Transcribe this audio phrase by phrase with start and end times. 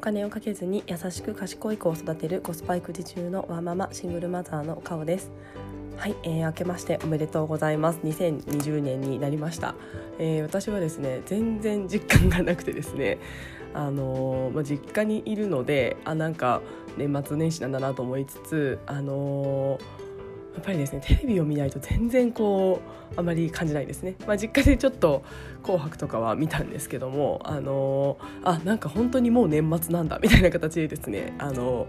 [0.00, 5.30] 金をかけずに優しく賢い子を育てるコスパ育児中のワーママシングルマザーの顔です。
[5.96, 8.00] はい、えー、明けましておめでとうございます。
[8.02, 9.74] 2020年になりました、
[10.18, 13.18] えー、私はですね全然実感がなくてですね
[13.74, 16.62] あのー、まあ、実家にいるのであなんか
[16.96, 20.09] 年末年始なんだなと思いつつあのー
[20.60, 22.80] っぱりですねテレビを見ないと全然こ
[23.16, 25.22] うあまり感じないですね、まあ、実家でちょっと
[25.62, 31.88] 「紅白」とかは見たんですけどもあのあなんか本当にもう年末なんだみたいな形でですねあの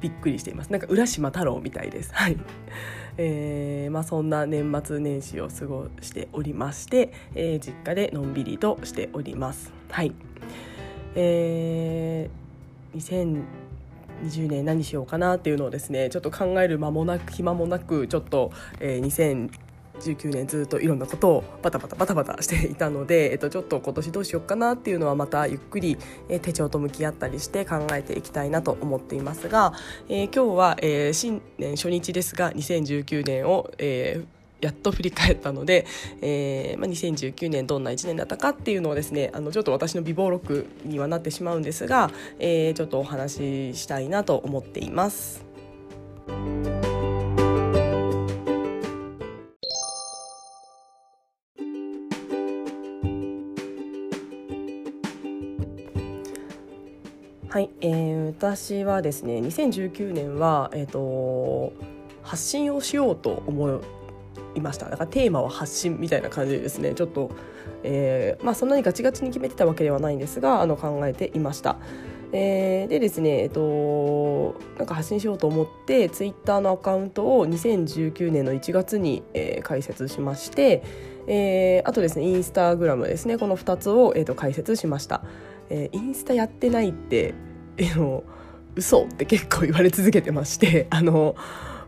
[0.00, 0.70] びっくりしています。
[0.70, 2.12] なんか浦島太郎みたいです。
[2.12, 2.36] はい、
[3.16, 9.72] えー、まあ、そんな年末年始を過ごしておりまして、えー、実家でのんびりとしております。
[9.90, 10.12] はい。
[11.14, 13.65] えー、
[14.24, 19.50] 20年何しようかなっていうのをですねちょっと考える間もなく暇もなくちょっと、えー、
[20.00, 25.96] 2019年ずっといろんなことをバタバタバタバタしていたので、えっと、ちょっと今年どうしようかなっていうのはまたゆっくり、
[26.28, 29.72] え、手帳と向き合ったりして考えていきたいなと思っていますが、
[30.08, 35.86] えー、今日は、えー、新年初日ですが2019年を、えー、やっと振り返ったので、
[36.22, 45.44] えーまあ、2019年どんな1年だったかっていうのをですねあのちょっと私の美貌録にはなってしまうんですが、えー、ちょっとお話ししたいなと思っています。
[57.56, 61.72] はい、えー、私はですね2019年は、えーと、
[62.22, 63.80] 発信をしようと思
[64.54, 64.86] いました。
[64.88, 66.94] だからテーマは発信みたいな感じでですね。
[66.94, 67.30] ちょっと、
[67.82, 71.76] えー、まあ、そんなにガチガチに決めてたわけではないんですがあの考えていました。
[72.32, 80.82] えー、でですね、えっと、なんか発信しようと思ってツイッターのアカウントを2019年の1月に、えー、開設しまして、
[81.28, 83.38] えー、あとですねインスタグラムですね。
[83.38, 85.22] この2つを、えーと、開設しました、
[85.70, 87.34] えー、インスタやってないって、
[87.76, 88.22] えー、
[88.74, 91.36] 嘘って結構言われ続けてましてあの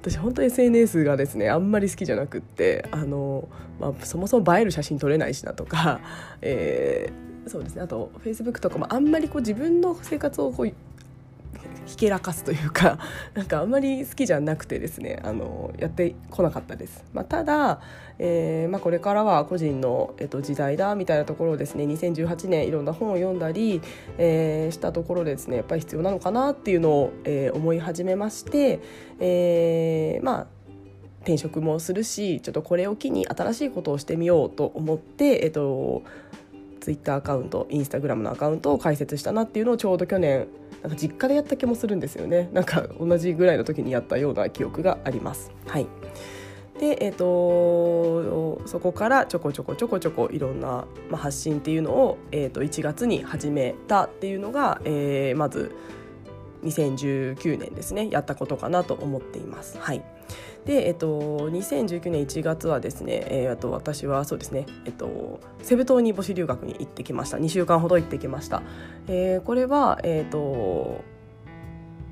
[0.00, 3.48] 私本当 SNS がですねあんまり好きじゃなくってあの、
[3.80, 6.00] まあ、そもそも映える写真撮れないしなとか、
[6.40, 7.82] えー、そうですね。
[7.82, 10.72] あと Facebook とかもあんまりこう自分の生活をこう
[11.88, 12.98] ひけらかすというか
[13.34, 17.80] なんかあんまり好きじゃなくてですねあのやってこなかったです、まあ、ただ、
[18.18, 23.80] えーまあ、これからは個人の、えっと、時代だみたいなところをですね2018年いろんな本を読んだり、
[24.18, 28.80] えー、したところでですねやっぱり必要なのかなっていうのを、えー、思い始めまして、
[29.18, 30.46] えー、まあ
[31.22, 36.02] 転職もするしちょっとこれを機に新しいことをしてみようと思って、えっと、
[36.80, 40.48] ツイッターアカウントインスタグラムのアカウントを開設したなっていうのをちょうど去年
[40.82, 45.50] なんか実家でやった気もするんですよねなんか同じぐらいの時にやったような記憶があります。
[45.66, 45.86] はい
[46.78, 55.74] でえーと、そこからちょこちょこちょこちょこいろんな、まあ、発信っていうのを、えーと、1月に始めたっていうのが、えー、まず
[56.62, 59.76] 2019年ですねやったことかなと思っています。
[59.78, 60.04] はい
[60.64, 67.38] で、えっと、2019年1月はですね、えー、あと私はそうですね、えっと、セブ島に母子留学に行ってきました。
[67.38, 68.62] 2週間ほど行ってきました、
[69.06, 71.02] えー、これは、えっと、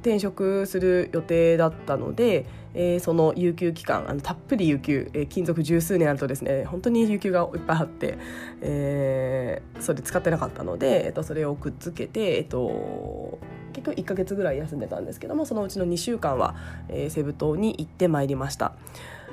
[0.01, 2.47] 転職する予定だったので、
[2.79, 8.19] えー、その有給期間あのたっぷり有給、えー、勤続十数年あるとですね本当に有給がいっぱいあって、
[8.61, 13.39] えー、それ使ってなかったので、えっと、それをくっつけて、えっと、
[13.73, 16.55] 結局1ヶ月ぐらい休んでたんですけどもそのうちの2週間は、
[16.89, 18.75] えー、セブ島に行ってまいりました。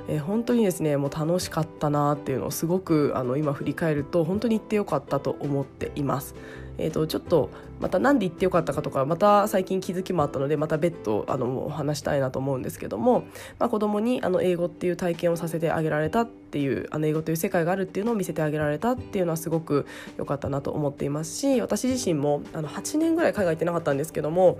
[0.08, 6.34] えー、本当にですねもう楽しかったなっていうのをすごくあの今振り返ると本当に行ってよかったと思っています。
[6.78, 13.24] えーと、ちょっとまた何で行ってよかったかとかまた最近気づきもあったのでまた別途あの話したいなと思うんですけども、
[13.58, 19.86] まあ、子供にあに英語っていう体験をさせてあげられたっていうあの英語という世界があるっていうのを見せてあげられたっていうのはすごく
[20.16, 24.58] 良かったなと思っていますし私自身もあの8年ぐらい海外行ってなかったんですけども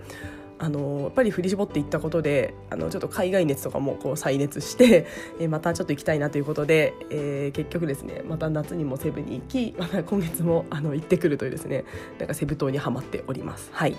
[0.58, 5.06] あのやっぱり振り絞っていったことであのちょっと海外熱とかもこう再熱して、
[5.40, 11.84] えまたちょっと行きたいなということで、えー、結局ですねまた夏にもセブに行きまた今月もあの行ってくるというですね
[12.18, 13.70] なんかセブ島にはまっております。
[13.72, 13.96] はい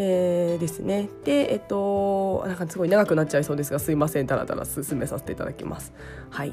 [0.00, 5.92] えー、ですねでえっとなんかすごい長くなっちゃいそうですがすいませんたらたら進めさせていただきます。
[6.30, 6.52] はい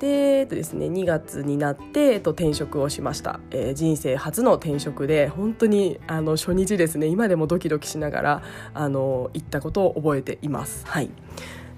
[0.00, 8.42] で、えっとですね、2月になって、えっと、転職をしました、えー、人生初の転職で本当にあの初日ですね今でもドキドキしながら
[8.74, 10.86] あの行ったことを覚えています。
[10.86, 11.10] はい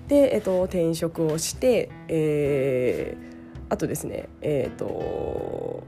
[0.08, 5.84] で、えっと、転職をして、えー、あとですねえっ、と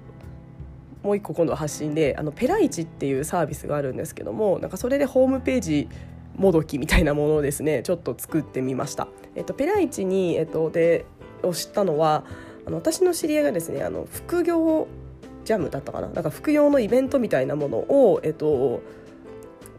[1.03, 5.89] もう一個今度は発信であのペライチっていうサービスがあるんですけどもなんかそれでホームページ
[6.37, 9.09] もどきみたいなものをですねちょっと作ってみました。
[9.35, 11.07] えっと、ペライチに、えっと、で
[11.43, 12.25] を知ったのは
[12.67, 14.87] あの私の知り合いがですねあの副業
[15.45, 16.09] ジャムだったかな？
[16.09, 18.83] なんか副業のイベントみたいなものを、えっと、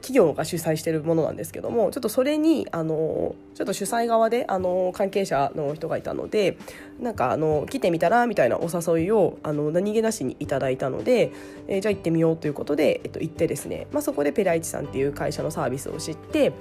[0.01, 6.57] 企業が主催しているものなんですけどもちょっとそれにあのちょっと主催側であの関係者の人がいたので
[6.99, 11.31] なんかあの来てみたらみたいなお誘いをあの何気なしにいただいたので、
[11.67, 16.51] えー、じゃあ行ってみようということで、えっと、行ってですね、まあ、そこでペライチさんっていう会社のサービスを知って、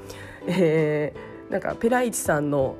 [0.46, 2.76] えー、なんかペライチさんの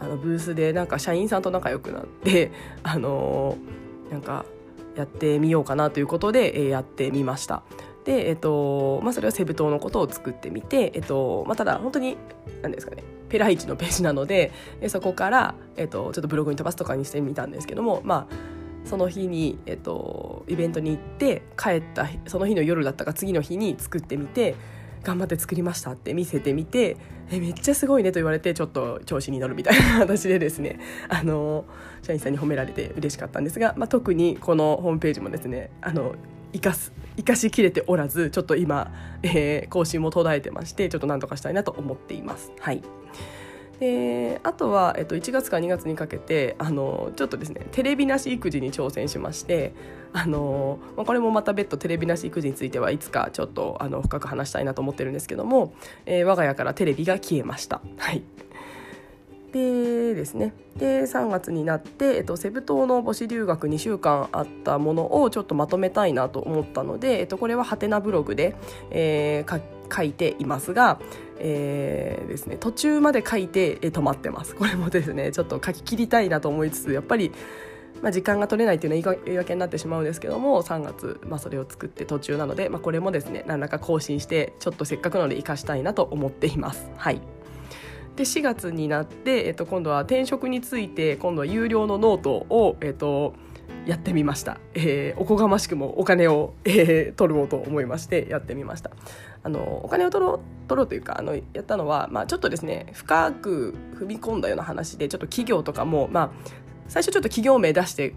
[0.00, 2.52] あのブースでなんか社員さんと仲良くなって
[2.82, 3.56] あの
[4.10, 4.44] なんか
[4.96, 7.62] やってみようかなということで、えー、やってみました。
[8.04, 12.16] で、えっとまあ、それはセブ島のことを作ってみて、えっとまあ、ただ本当に
[12.62, 14.50] 何ですかねペライチのページなので
[14.88, 18.34] そこから、えっと、ちょっとブログに飛ばすとかにしてみたんですけどもまあ
[18.88, 24.54] その日に、えっと、イベントに行って帰ったその日の夜だったか次の日に作ってみて
[25.08, 26.98] 頑張って作りましたって見せてみて
[27.30, 30.78] えめっちゃすごいねと言われてちょっと調子に乗るみたいな形でですね
[31.08, 31.64] あの
[32.02, 36.14] 社員さんに褒められて嬉しかったんですが、まあ、特にこのホームページもですねあの
[36.52, 42.52] 生かす生かしきれておらずちょっと今、えー、更新も途絶えてましてちょっとなんとかしたいなと思っています。
[42.60, 42.82] はい
[43.80, 49.72] であとは、えっと、1月から2月にかけてあのちょっとですねテレビなし育児に挑戦しまして
[50.12, 55.74] あの、まあ、これもまた別途テレビなし育児についてはいつかちょっとあの深く話したいなと思ってるんですけども、
[56.06, 57.80] えー、我が家からテレビが消えました。
[57.98, 58.22] はい
[59.58, 60.52] でですね。
[60.76, 68.54] で3月になって、えっと、セブ島の母子留学2週間あったものをちょっとまとめたいなと思ったので、えっと、これはハテナブログで、
[68.90, 69.60] えー、
[69.94, 71.00] 書いていますが、
[71.38, 74.54] えー、ですね、途中まで書いて、えー、止まってます。
[74.54, 77.32] これもですねちょっと書き切りたいなと思いつつやっぱり
[78.02, 86.88] まあ、時間が取れないっていうのは言い訳になってしまうんですけども3月、まあ、それを作って途中なので、まあ、これもですね何らか更新してちょっとせっかくなので生かしたいなと思っています。
[86.96, 87.20] はい。
[88.18, 93.34] で4月になって、えっと、今度は転職について今度は有料のノートを、えっと、
[93.86, 98.90] やってみました、えー、おこがましくもお金を、えー、取ろうと思いましてやってみました。
[99.44, 106.30] あのお金を取ろう取ろうというかあのやったのは、まあ、ちょっとですね深く踏み込んだような話でちょっと企業とかも、まあ、
[106.88, 108.14] 最初ちょっと企業名出して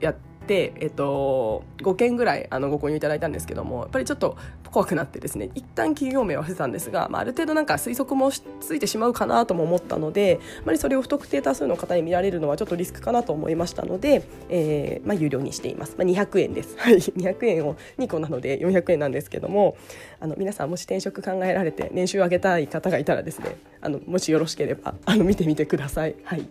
[0.00, 4.36] やって、えっと、5件ぐらいあのご購入いただいたんですけどもやっぱりちょっと
[4.70, 19.76] 怖くなってですね一旦企業名は伏せたんですが、まあ、ある程度なんか推測もついてしまうかなとも思ったのであまりそれを不特定多数の方に見られるのはちょっとリスクかなと思いましたので、えーまあ、有料にしています、まあ、200円です、 はい、200円を2個なので400円なんですけども
[20.20, 26.16] あの皆さんもし転職考えられて年収を上げたい方がいたらですねあのもしよろしければあの見てみてください。
[26.24, 26.48] はい。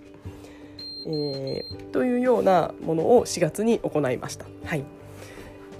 [1.05, 4.45] えー、というようなものを4月に行いました。
[4.65, 4.83] はい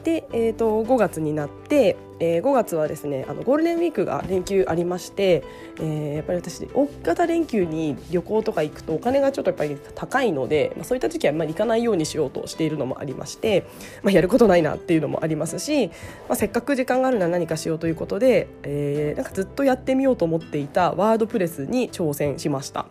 [0.03, 5.43] で、えーと、5月になって、えー、5月はですねあのゴールデンウィークが連休ありまして、
[5.79, 13.65] えー、やっぱり私大型連休に旅行とか行くとお金がちょっとやっぱり高いので、まあ、そういった時期はあまり行かないようにしようとしているのもありまして、
[14.03, 15.87] まあ、やることないなっていうのもありますし、
[16.27, 22.85] まあ、せっかく時間があるなら何かしようということで、えー、なんかずっとやってみようと思っていたワードプレスに挑戦しました。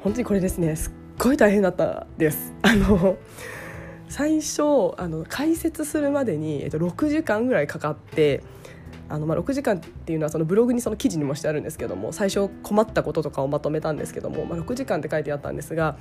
[0.00, 0.92] 本当にこれですねすっ
[1.22, 2.54] ごい大変だったです。
[2.62, 3.16] あの
[4.08, 4.62] 最初
[4.96, 8.42] あの解説するまでに、えっと、6時間ぐらいかかって
[9.08, 15.96] あのまあ6時間っていうのはそのブログにその記事にもしてあるんですけども最初困ったこととかをまとめたんですけども、まあ、6時間って書いてあったんですが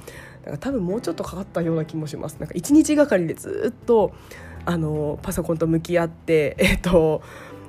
[0.46, 4.14] なんか多分もうちょっとかかったような気もしますなんか1日がかりでずっと
[4.66, 7.22] あのパソコンと向き合って、 えっと、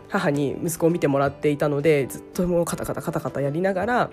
[0.09, 4.11] 母に息子を見てもらっていたのでずっともうカタカタカタカタやりながら、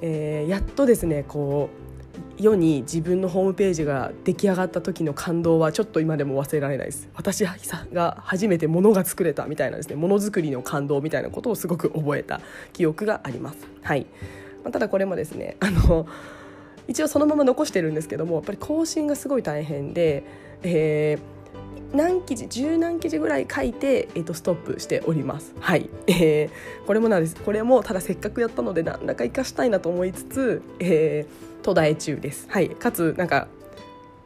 [0.00, 1.89] えー、やっとですねこう
[2.38, 7.08] 世に自分のホームページが出来上がった時の感動はちょっと今でも忘れられないです。
[7.14, 9.96] 私が初めて物が作れたみたいなですね。
[9.96, 12.40] ものづくりの感動みたいなことをすごく覚えた
[12.72, 13.66] 記憶があります。
[13.82, 14.06] はい、
[14.64, 16.06] まあ、ただこれもですねあの
[16.88, 20.24] 一応そのまま残してるんですけどもやっぱり更新がすごい大変で、
[20.62, 25.54] えー、何記事十何記事ぐらい書いて、えー、とストップしております。
[25.60, 27.36] はい、えー、これもなんです。
[27.36, 32.46] これもただせっかくやったので何らか生かしたいなと思いつつ、えー、途絶え中です。
[32.48, 33.48] はい、かつなんか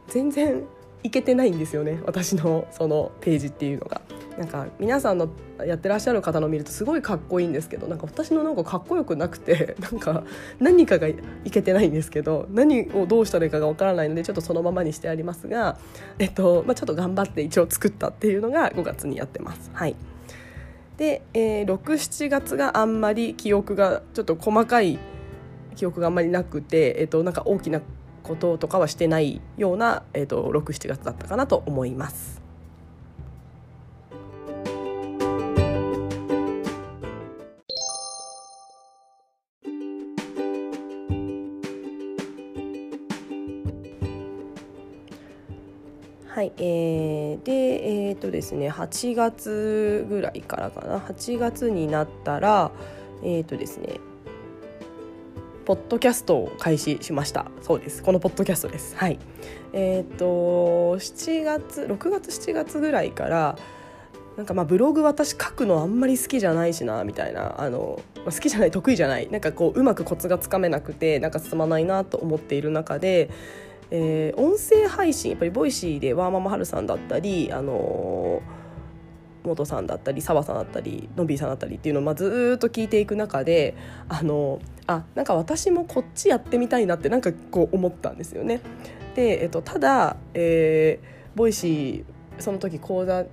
[0.08, 0.64] 全然
[1.02, 4.00] いけてないんですよね私のそのページっていうのが。
[4.38, 5.28] なんか皆さんの
[5.64, 10.24] やってらっしゃる方の見るとすごいかっこいいんですけどなんか私のなんかかっこよくなくて なんか
[10.58, 11.14] 何かがい
[11.52, 15.78] けてないんですけど何をどうしたらいいかがわからないのでちょっとそのままにしてありますが、
[16.18, 19.70] えっとまあ、ちょっと頑張って一応作ったっていうのが5月にやってます。
[19.72, 19.94] はい
[20.96, 24.98] で、えー、67月があんまり記憶がちょっと細かい
[25.74, 27.80] 記憶があんまりなくて、えー、となんか大きな
[28.22, 32.42] こととかはしてないような、えー、と67月だったかなと思います。
[46.34, 47.52] はいえー、で
[48.08, 52.72] えっ、ー、とですね8月ぐらいからかな8月になったら
[53.22, 54.00] えっ、ー、とですね
[55.64, 57.46] ポッドキャストを開始しました。
[57.62, 58.02] そうです。
[58.02, 58.96] このポッドキャストです。
[58.96, 59.18] はい。
[59.72, 63.58] えっ、と7月6月7月ぐらいから
[64.36, 67.60] なんかまあブログ私書くのあんまり好きじゃないしなみたいな。
[67.60, 69.30] あの、まあ、好きじゃない得意じゃない。
[69.30, 73.30] なんかこううまくコツがつかめなくてなんか進まないなと思っている中で
[73.90, 78.63] えー、音声配信やっぱり Voicy でワーママハルさんだったりあのー、
[79.44, 83.74] 元さんだったり澤さんだったりのびーさんだったりっていうのをまあずっと聞いていく中で
[84.08, 88.60] あのあなんか私もこっちやってみたいなってなんかこう思ったんですよね。
[89.14, 93.24] で、えっと、ただ、えー、 Voicy その時講座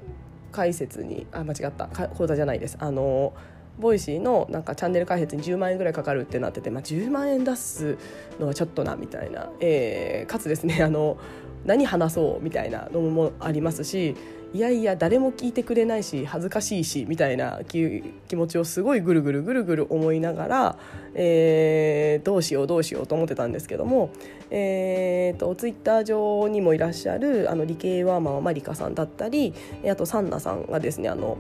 [0.51, 1.87] 開設にあ間違った。
[1.87, 2.77] 講座じゃないです。
[2.79, 3.33] あの
[3.79, 7.97] Voicy のなんかチャンネル開設に10万円ぐらいかかるってなってて、まあ、10万円出す
[8.39, 11.17] のはちょっとなみたいな、えー、かつですねあの
[11.65, 14.15] 何話そうみたいなのもありますし
[14.53, 20.77] いやいや誰も聞いてくれないし恥ずかしいしみたいな気持ちをすごいぐるぐるぐるぐる思いながら、
[21.15, 24.11] えー、どうしようどうしようと思ってたんですけども、
[24.49, 29.53] えーと、ツイッター上にもいらっしゃるあの理系ワーマンマリカさんだったり
[29.89, 31.37] あとサンナさんがですねあの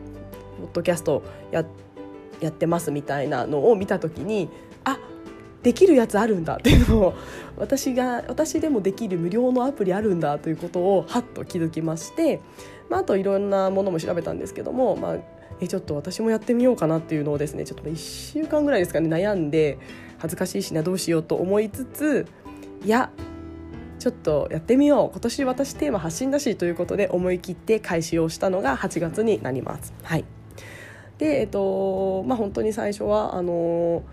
[0.61, 1.91] ポッドキャストやって
[2.41, 4.49] やってますみたいなのを見た時に
[4.83, 4.99] あ
[5.63, 7.13] できるやつあるんだっていうのを
[7.55, 12.41] 私が私でもできる無料のアプリあるんだということをはっと気づきまして、
[12.91, 15.17] まあ、あといろんなものも調べたんですけども、まあ、
[15.61, 17.95] えちょっと私もやってみようかなっていうのをですねちょっと1
[18.33, 19.79] 週間ぐらいですかね悩んで
[20.17, 22.27] 恥ずかしいしなどうしようと思いつつ
[22.83, 23.09] いや
[23.97, 29.93] ちょっとやってみよう今年私テーマ発信だしということで思い切って開始をしたのが8月になります。
[30.03, 30.25] はい
[31.17, 34.03] でえっとまあ本当に最初はあの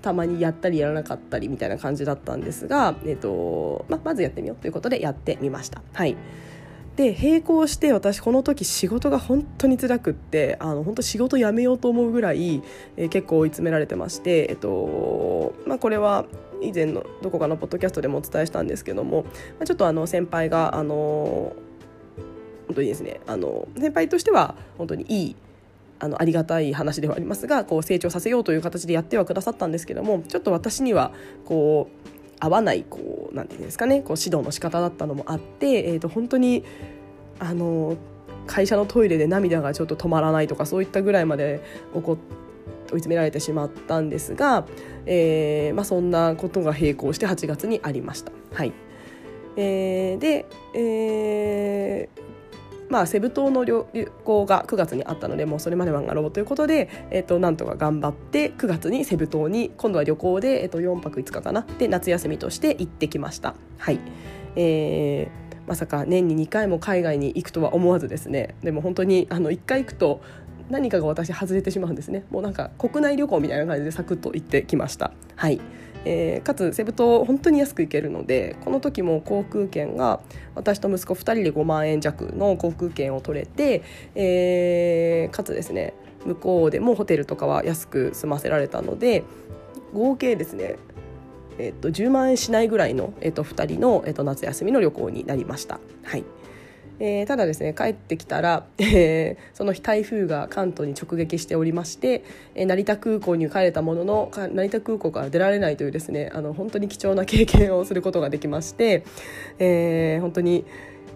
[0.00, 5.82] たまにやったりやらなかったりみたいな感じだったんですが、えっとまあ、まずやってみようということでやってみました。
[5.92, 6.16] はい
[6.96, 12.62] で並行して私この時仕事が本当に辛くってあの本当仕事辞めようと思うぐらい、
[12.96, 16.24] えー、結構追い詰められてまして、えっとまあ、これは
[16.62, 19.30] 以前のどこかのポッドキャストでもお伝えしたんですけども、ま
[19.62, 21.54] あ、ちょっとあの先輩があの
[22.66, 25.36] 本当にですねあの先輩としては本当にいい
[25.98, 31.12] あのありがたい話ではありますがこう成長させようという形でやってはくださったんですけどもちょっと私には
[31.44, 36.64] こう合わないこうなんていうんですかねこう指導の仕方だったのもあって、えー、と本当に
[37.38, 37.96] あの
[38.46, 41.62] 会社のトイレで涙がちょっと止まらないとかそういったぐらいまで
[41.94, 42.18] 起こ
[42.90, 44.66] 追い詰められてしまったんですが、
[45.06, 48.32] えーまあ、そんなことが並行して8月にありました。
[48.52, 48.72] はい
[49.56, 52.23] えー、で、えー、
[52.94, 53.88] まあ、セブ島の旅
[54.24, 63.56] 行が9月にあったのでもうそれまでワンガローということで、えー、となんとか頑張って9月にセブ島に今度は旅行で、えー、と4泊5日かなで夏休みとして行ってきました。
[63.78, 63.98] はい。
[64.54, 68.54] えーまさか年に2回も海外に行くとは思わずですね。
[68.62, 70.20] でも本当にあの1回行くと
[70.68, 72.26] 何かが私外れてしまうんですね。
[72.30, 75.12] もうなんか国内旅行みたいな感じでサクッと行ってきました。
[75.36, 75.62] はい。
[76.04, 80.20] えー、かつセブ島本当に安く行けるのでこの時も航空券が
[80.54, 83.82] 私と息子2人で5万円弱の航空券を取れて、
[84.14, 85.94] えー、かつですね
[86.24, 89.24] 向こうでもホテルとかは安く済ませられたので
[89.92, 90.76] 合計ですね
[91.56, 95.78] えっと、10万円しないぐらいの、えっと、2人の、えっと、夏休みの旅行になりました。
[96.02, 96.24] はい
[97.00, 102.24] えー、ただですね帰ってきたら、えー、その日台風が関東に直撃しておりまして、
[102.54, 109.04] えー、成田空港に帰れたものの成田空港から出られないというですねあの本当に貴重な経験をすることができまして、
[109.58, 110.64] えー、本当に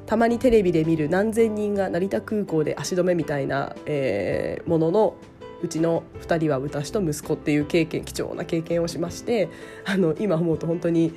[0.07, 5.17] たまにテレビで見る何千人が成田空港で足止めみたいな、えー、ものの
[5.63, 9.49] うちの2人は私と息子っていう経験貴重な経験をしまして
[9.85, 11.13] あの今思うと本当に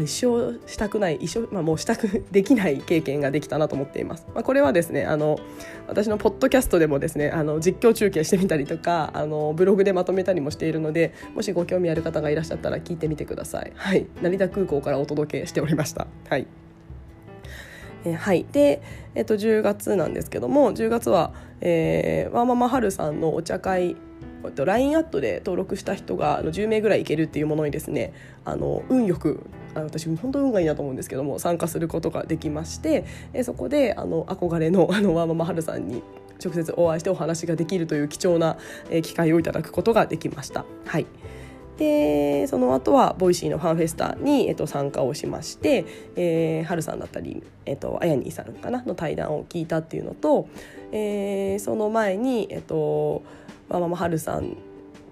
[0.00, 4.26] 一生したくない一生、まあ、もうしたくできない経験ができたなと思っています。
[4.34, 5.38] まあ、これはですねあの
[5.86, 13.72] 私のポッドキャストでもですねあの実況中継してみたりとかあのブログでまとめたりもしているのでもしご興味ある方がいらっしゃったら聞いてみてください。
[13.74, 16.06] はい、成田空港からお届けしておりました。
[16.28, 16.46] はい
[18.04, 18.82] えー、はい、で、
[19.14, 23.96] えっと、10月なんですけども10月は、えー、ワーママハルさんのお茶会
[24.54, 28.12] LINE アットで登録した人が10名ぐらいいけるっていうものにですね
[28.44, 29.42] あの運よく
[29.74, 36.02] あ私本当運がいいなと思うんですけども参加することができましてえそこであの憧れの あのワーママハルさんに
[36.44, 38.58] 直接お会いしてお話ができるという貴重な、
[38.90, 40.64] え機会をいただくことができました。
[40.84, 41.06] はい
[41.78, 50.48] でその後は Voicy のファンフェスタに、えっと、参加をしまして、えー、ハルさんだったり、えっと、あやにさんかなの対談を聞いたっていうのと、
[50.92, 53.22] えー、その前に、えっと、
[53.68, 54.56] ママハルさん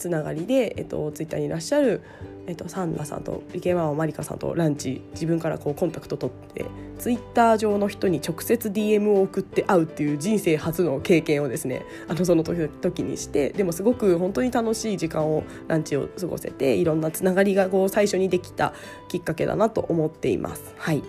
[0.03, 2.03] つながりで、えっと、ツイッターにいらっしゃる、
[2.49, 6.65] えっと、サンナさんとリケマママリカさんとランチ自分からこうコンタクト取って
[6.99, 18.75] ツイッター上の人に直接 DM を送って会うっていう人生初の経験をですねあのその時にしてでもすごく本当に楽しい時間をランチを過ごせていろんなつながりがこう最初にできた
[19.09, 20.75] きっかけだなと思っています。
[20.79, 21.03] はい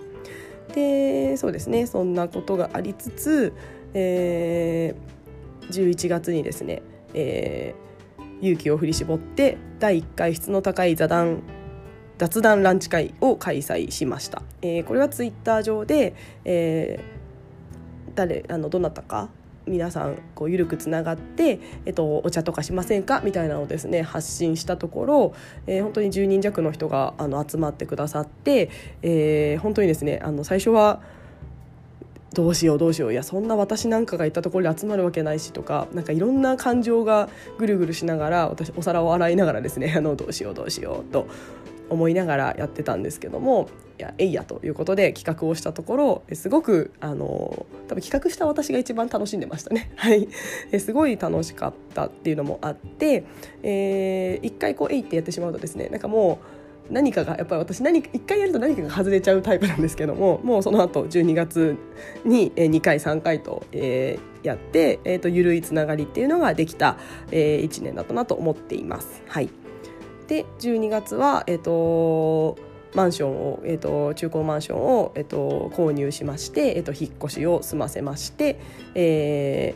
[0.73, 3.53] でそうですねそんなことがありつつ、
[3.93, 6.81] えー、11月にですね、
[7.13, 7.92] えー、
[8.41, 11.43] 勇気を振り絞って第1回質の高い座談
[12.17, 14.43] 雑談ランチ会を開催しました。
[14.61, 16.13] えー、これはツイッター上で、
[16.45, 19.29] えー、誰あのどなたか
[19.65, 23.21] 皆さんこう緩くつながって、えっと、お茶とかしませんか？
[23.23, 25.33] みたいなのをですね発信したところ、
[25.67, 28.69] えー、本当に10人弱の人があの集まってくださって、
[29.01, 31.01] えー、本当にですねあの最初は
[32.33, 41.27] どうしようどうしよういやそんな私なんかが行ったところで集まるわけないしとかなんかいろんな感情がぐるぐるしながら私お皿を洗いながらですね あのどうしようどうしようと
[41.89, 43.67] 思いながらやってたんですけども
[43.99, 49.91] いやえいやということで企画をしたところすごくあの多分企画した私が一番楽しんでましたね。
[49.95, 50.27] はい
[50.79, 53.25] すごい楽しかったっていうのもあって、
[53.61, 61.77] えー、一回こうえいってやってしまうとですねなんかもう何かがやっぱり私何一回やると何かが外れちゃうタイプなんですけども もうその後12月
[62.25, 66.97] に2回3回と、えー、やって、えーと、緩いつながりっていうのができた、
[67.31, 69.23] えー、1年だったなと思っています。
[69.27, 69.49] はい
[70.27, 72.57] で12月は、えーと、
[72.95, 78.59] マンションを、えーと、中古マンションを、えーと、購入しまして、えー、と引っ越しを済ませまして、
[78.95, 79.75] え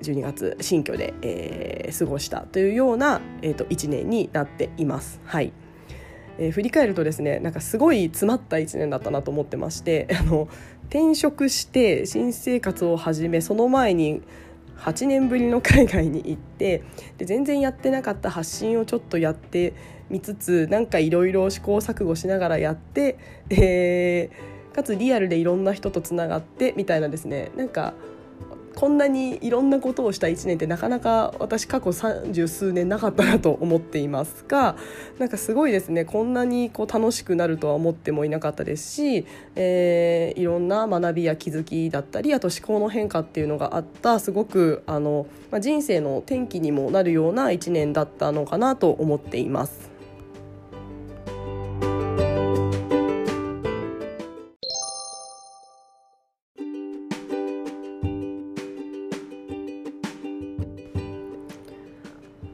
[0.00, 5.20] ー、12月新居で、えー、過ごしたというような、えー、と1年になっています。
[5.24, 5.52] はい
[6.38, 10.48] えー、振り返るとですねなんかすごい詰まった1年だったなと思ってまして あの
[10.88, 14.22] 転職して新生活を始めその前に
[14.78, 16.82] 8年ぶりの海外に行って
[17.18, 19.74] で全然やってなかった発信をちょっとやって
[20.08, 23.18] みつつなんかいろいろ試行錯誤しながらやって、
[23.50, 27.94] えー、かつリアルでいろんな人とつながってみたいなですねなんか
[28.80, 34.74] こんなにいろんなことをした1年ってなかなか私過去三十数年なかったなと思っていますが
[35.20, 49.89] なんかすごいですねこんなにこう楽しくなるとは思ってもいなかったですし、えー、いろんな学びや気づきだったりあと思考の変化っていうのがあったすごくあの、まあ、人生の転機にもなるような1年だったのかなと思っています。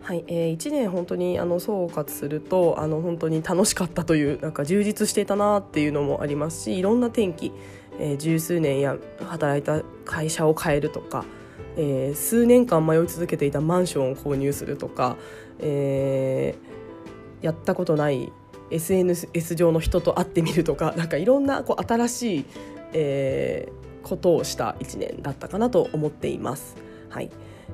[0.07, 7.51] はいえー、1年本当にあの総括するとあの本当に楽しかったというなんか充実していたなっていうのもありますしいろんな転機、
[7.99, 11.25] えー、十数年や働いた会社を変えるとか、
[11.77, 15.17] えー、数年間迷い続けていたマンションを購入するとか、
[15.59, 18.33] えー、やったことない
[18.71, 22.45] SNS 上の人と会ってみるとか なんかいろんなこう新しい、
[22.93, 26.77] えー、ことをした1年だったかなと思っています。
[27.09, 27.31] はい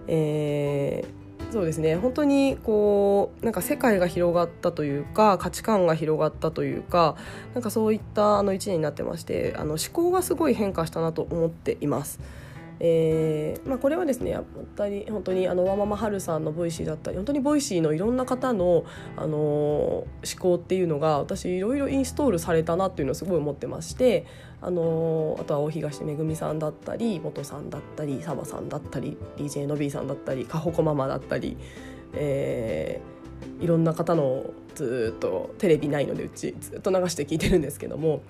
[0.08, 1.21] えー
[1.52, 7.14] そうですね本当にこうなんか世界が広がったというか価値観が広がったというか
[7.52, 12.20] なんかそういったあの1年になってましてあの思考がすごい変化したなと思っています。
[12.84, 18.84] えーまあ、これはですねやっぱり本当にあのワーママはるさんの Voicy だったり本当に Voicy のいろんな方の、
[19.16, 20.06] あのー、思
[20.40, 24.26] 考っていうのが私いろいろインストールされたなっていうのをすごい思ってまして、
[24.60, 31.56] あのー、あとは大東めぐみさんだったり元さんだったりサバさんだったり DJ のびーさんだったりかほこママだったり、
[32.14, 38.22] えー、いろんな方のずっとテレビないのでうちずっと流して聞いてるんですけども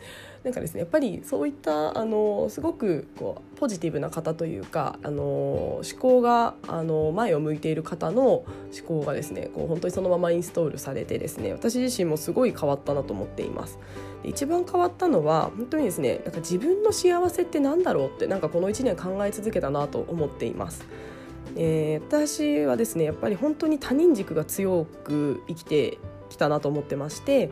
[0.45, 8.47] なんかですねやっぱりそういったあのすごくこうポジティブな方というかあの思考があの前を向いている方の思
[8.87, 13.79] 考がですねこう本当にそのままインストールされてですね私自身もすごい変わったなと思っています。
[14.25, 20.87] 一番変わったのは本当にですねなんか自分の幸せって何だろうってなんかこの1年考え続けたなと思っています。
[21.57, 25.99] えー、私はですねやっぱり本当に他人軸が強く生きて
[26.31, 27.51] きたなと思ってまして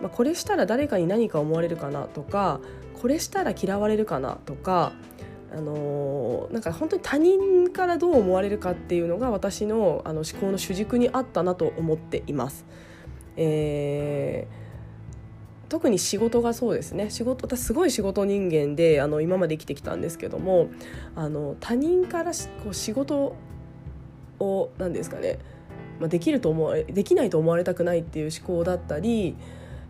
[0.00, 2.60] まあ、これしたら誰かに何か思われるかなとか
[3.00, 4.92] これしたら嫌われるかなとか
[5.50, 12.66] あのー、なんか本当に他人からどう思われるかっていうのが私のあの思考の主軸にあったなと思っています。
[13.36, 20.68] えー、特に仕事がそうですね仕事私すごい仕事人間であの今まで生きてきたんですけども
[21.14, 23.36] あの他人からこう仕事
[24.40, 25.38] を何ですかね、
[26.00, 29.36] まあ、できると思われできないと思われたくないっていう思考だったり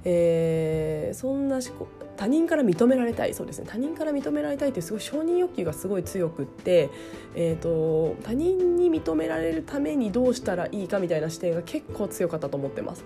[0.05, 6.91] えー、そんな思考他人から認められたいそうですね他人から認められたいっていうすごい承認欲求がすごい強くって、
[7.37, 13.05] えーと、他人に認められるためにどうしたらいいかみたいな視点が結構強かったと思ってます。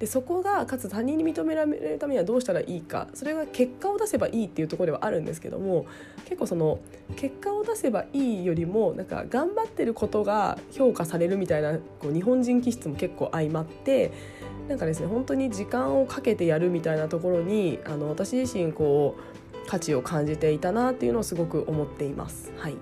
[0.00, 5.84] でそこがかつ他人に認められるためにはどうしたらいいかそれが結果を出せばいいっていうところではあるんですけども
[6.24, 6.80] 結構その
[7.16, 14.10] 結果を出せばいいよりもなんか頑張ってることが評価されるみたいなこう日本人気質も結構相まって
[14.70, 22.52] なんかですね本当に時間をかけてやるみたいなところにあの私自身こう価値を感じていたなっていうのをすごく思っています。
[22.56, 22.76] はい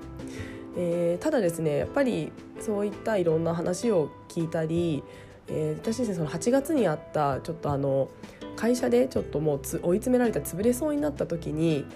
[0.76, 5.02] えー、ただですねやっぱりそういったいろんな話を聞いたり、
[5.48, 8.10] えー、私ですねその8月にあったちょっとあの
[8.54, 11.86] 会社でちょっともう追い詰められた潰れそうになった時に、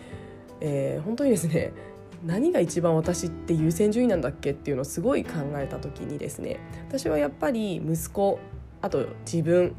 [0.61, 1.75] えー、本当にですね
[2.25, 8.39] 何が一番私って優先順位なんだっけっていうのをすごい考えた時にですね私はやっぱり息子
[8.83, 9.73] あと自分っ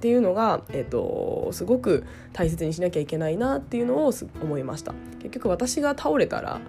[0.00, 4.92] ていうのが、えーと、すごく大切にしなきゃいけないなっていうのを思いました。
[5.20, 6.60] 結局私が倒れたら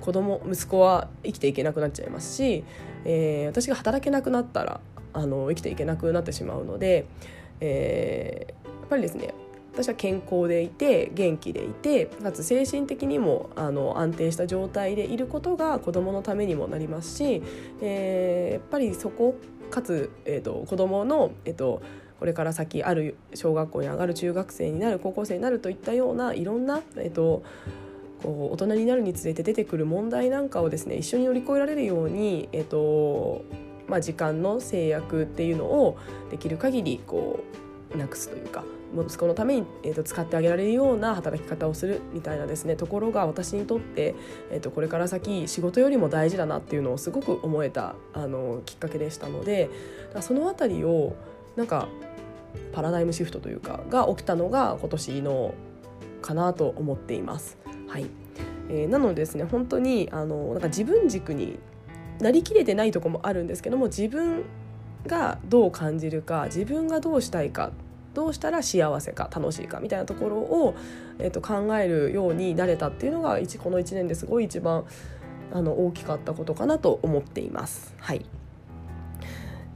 [0.00, 2.64] 子供息子は生きていけなくなっちゃいますし、
[3.04, 4.80] えー、私が働けなくなったら
[5.12, 7.06] あの生きていけなくなってしまうので、
[7.60, 9.34] えー、やっぱりですね
[9.72, 17.42] 私は健康でいて元気でいてかつ精神的にもあの安定した状態でいることが子どものためにもなりますし、
[17.80, 19.36] えー、やっぱりそこ
[19.70, 21.82] かつ、えーと、子どもの、えーと、
[22.18, 27.42] これから先ある小学校に上がる中学生になる高校生になるといったようないろんな、えーと、
[28.22, 33.44] こう大人になるにつれて出てくる問題なんかをですね一緒に乗り越えられるように、えーと
[33.88, 35.98] まあ、時間の制約っていうのを
[36.30, 37.40] できる限りこ
[37.92, 38.64] うなくすというか
[38.96, 44.14] 息子のために、えーと、使ってあげられるような働き方をするみたいなですねところが私にとって、
[44.50, 49.70] えーと、これから先仕事よりも大事だなっていうのをすごく思えたあのきっかけでしたので
[50.20, 51.14] その辺りを
[51.56, 51.88] なんか
[52.72, 55.54] パラダイムシフトというかが起きたのが今年の
[56.20, 57.58] かなと思っています。
[57.86, 58.06] はい
[58.68, 61.58] えー、なのでですね本当にあのなんか自分軸に
[62.20, 64.44] なりきれてないとこもあるんですけども自分
[65.06, 67.72] がどう感じるか自分がどうしたいか
[68.14, 70.74] どうしたら幸せか楽しいかみたいなところを、
[71.18, 74.84] えー、と考えるようになれたっていうのがこの1年ですごい一番
[75.52, 77.94] あの大きかったことかなと思っています。
[77.98, 78.24] はい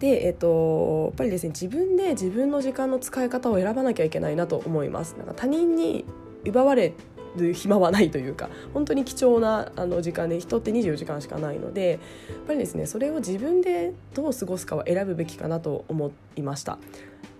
[0.00, 5.14] で、えっと、やっぱりですね自分で自分の時間の使い方を選ばなきゃいけないなと思います。
[5.16, 6.04] なんか他人に
[6.44, 6.92] 奪われ
[7.36, 11.98] る暇はないというか本当に貴重なあの時間で人って24時間しかないのでやっ
[12.46, 16.78] ぱりですねそれを自分でどう過ごすかは選ぶべきかなと思いました。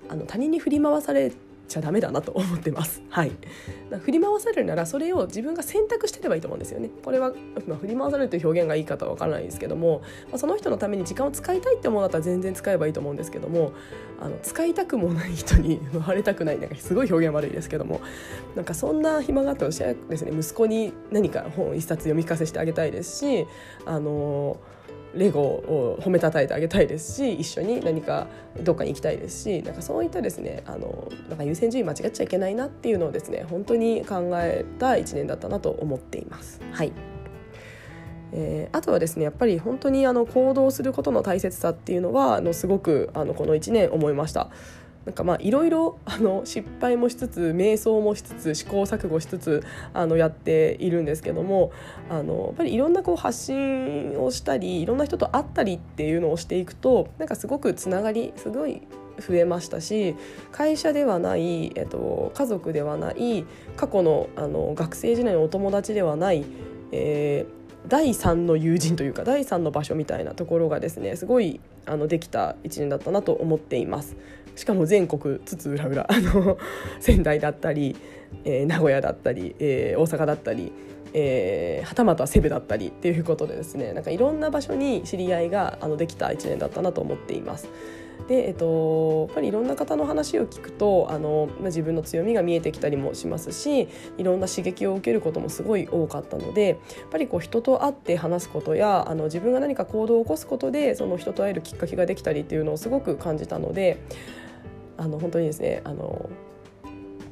[0.09, 1.33] あの他人に振り回され
[1.67, 3.03] ちゃダメだなと思ってます。
[3.09, 3.33] はい。
[4.03, 6.91] 振り回されるならそれを自分が選択してればいいと思うんですよね。
[7.03, 7.33] これは、
[7.67, 13.73] まあ、振り回されるという表現がいいかとは分からないんですけども、まあ、その人のために時間を使いたいって思うんだったら全然使えばいいと思うんですけども
[14.21, 18.01] あの使いたくもない人に奪われたくないなんかすごい表現悪いですけども
[18.55, 23.47] なんかそんな暇があったら私はですね息子に何か本一冊読み聞かせしてあげたいですし
[23.85, 24.75] あのー
[25.17, 28.27] レゴを褒めたたえてあげたいですし一緒に何か
[28.63, 36.61] どっかに行きたいですしなんかそういったですねあのなんか優先順位間違っちゃいけないなっていうのをですね本当に考えた1年だったなと思っています。
[36.73, 36.93] はい
[38.37, 44.51] えー、あとはですねやっぱり本当にあの行動することの大切さっていうのはあのすごくあのこの1年思いました。
[45.07, 45.99] なんかまあいろいろ
[46.45, 51.73] 失敗もしつつ瞑想もしつつ試行錯誤しつつあのやっているんですけども
[52.11, 58.83] あのやっぱりいろんなこう発信をしたりいろんな人と会ったりっていうのをしていくとなんかすごくつながりすごい
[59.19, 60.17] 増えましたし
[60.51, 63.45] 会社ではない、えっと、家族ではない
[63.77, 66.45] 過去のあの学生時代のお友達ではない、
[66.93, 74.17] えー第三の友人というか第三の場所みたいなところがですねすごいあのできた一年だったなと思っています。
[74.57, 76.59] しかも全国津々浦々あの
[77.01, 77.97] 仙台だったり、
[78.45, 80.73] えー、名古屋だったり、えー、大阪だったり、
[81.13, 87.69] えー、はたまたセブだったりっていうことでですねなんかいろんな場所に知り合いがあのできた1年だったなと思っています。
[88.29, 96.79] で、えっと、やっぱりいろんな方の話を聞くとあの、まあ、自分の強みが見えてきたりもしますしいろんな刺激を受けることもすごい多かったのでやっ
[97.11, 104.01] ぱりこう人と会って話すことやあの自分が何か行動を起こすことでその人と会えるきっかけができたりっていうのをすごく感じたので
[104.97, 106.31] あの本当にですねあの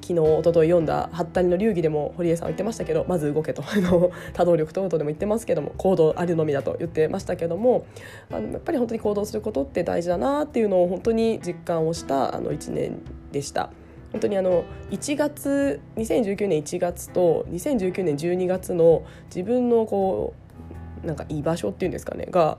[0.02, 3.62] 昨日一昨日読んだ「ハッタリの流儀」でも堀江さんは言ってましたけどまず動けと
[4.34, 7.84] 多動力等々でも言ってますけども行動あるのみだと言ってましたけども
[8.30, 12.98] あのやっぱり本当に行動することって大事だなっていうのを本当に実感をしたあの1年
[13.30, 13.70] でした。
[14.12, 20.34] 本当にあの1月2019年1月と2019年12月の自分のこ
[21.02, 22.58] うなんか居場所っていうんですかねが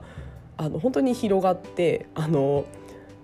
[0.56, 2.64] あの本当に広がってあの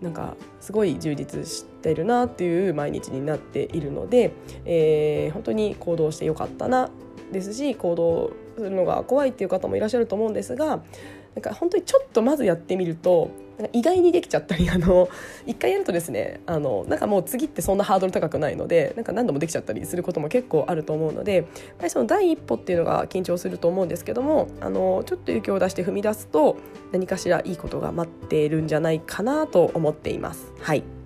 [0.00, 4.32] なんかすごい充実してるなっていう毎日になっているので、
[4.64, 6.90] えー、本当に行動してよかったな
[7.32, 13.30] ですし行動するのが怖いっていう方もいらっしゃると思うんですがなんか本当にちょっとまずやってみると
[13.72, 15.08] 意外にできちゃったりあの
[15.46, 21.46] 一回やるとですねあのなんかもう次ってそんなハードル高くないのでなんか何度もできちゃったりすることも結構あると思うので
[21.88, 26.56] その第一歩っていうのが緊張すると思うんですけどもあのちょっと勇気を出して踏み出すと
[26.92, 30.52] 何かしらいいことが待っているんじゃないかなと思っています。
[30.60, 30.99] はい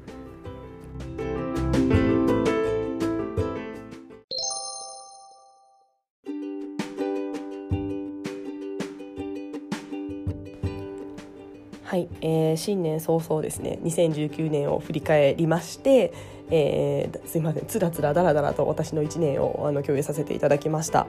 [12.26, 16.14] えー、新年早々ですね2019年を振り返りまして、
[16.50, 21.06] えー、すいませんつらつらだらだらと私の1年をあの共有させていただきました、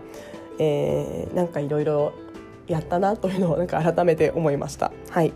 [0.60, 2.14] えー、なんかいろいろ
[2.68, 4.92] やったなというのをなんか改めて思いました。
[5.10, 5.32] はい。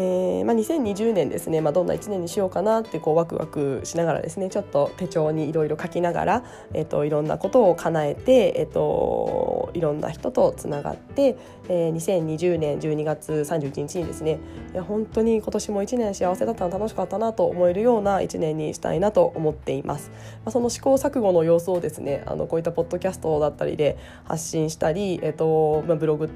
[0.00, 11.36] えーまあ、2020年ですね、まあ、どんな1年にしようかなってこうワクワクしながらですねちょっと手帳にいろいろ書きながら、えーと、いろんなことを叶えて、えーと、いろんな人とつながって、
[11.68, 14.38] えー、2020年12月31日にですね
[14.72, 20.10] いや本当に今年も1年幸せだったの楽しかったなと思えるような1年にしたいなと思っています。
[20.44, 26.30] まあ、その試行錯誤の様子をですねあのこういったポッドキャストだったりで発信したり、えーとまあ、ブログ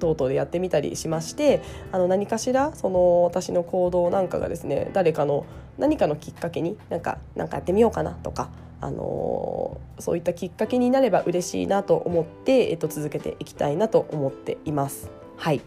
[0.00, 5.46] 等々でやってみたりしましてあの何かしらその私の行動なんかがですね誰かの
[5.78, 15.10] 何かのきっかけになんかなんかやってみようかなとかあのそういったきっかけになれば嬉しいなと思って、えっと、続けていきたいなと思っています。
[15.36, 15.60] はい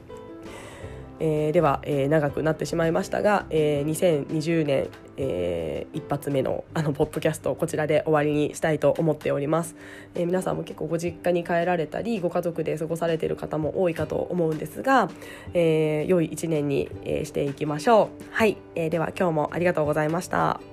[1.19, 9.76] えー、では、えー、長くなってしまいましたが、えー、2020年、えー、一発目のあのポッドキャストをこちらで終わりにしたいと思っております、
[10.15, 15.10] えー、皆さんも結構ご実家に帰られたりご家族で過ごされている方も多いかと思うんですが、
[15.54, 18.23] えー、良い一年に、えー、していきましょう。
[18.32, 20.72] はい、えー、では今日もありがとうございました。